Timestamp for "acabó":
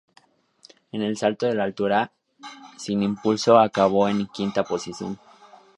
3.59-4.07